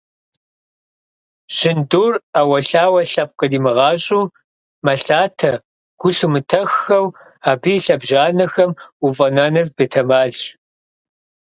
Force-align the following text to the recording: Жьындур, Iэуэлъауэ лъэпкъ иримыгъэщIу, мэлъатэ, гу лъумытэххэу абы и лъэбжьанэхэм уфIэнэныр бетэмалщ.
Жьындур, 1.55 2.13
Iэуэлъауэ 2.39 3.01
лъэпкъ 3.11 3.43
иримыгъэщIу, 3.45 4.23
мэлъатэ, 4.85 5.51
гу 5.99 6.07
лъумытэххэу 6.15 7.05
абы 7.49 7.71
и 7.77 7.83
лъэбжьанэхэм 7.83 8.71
уфIэнэныр 9.05 9.67
бетэмалщ. 9.75 10.41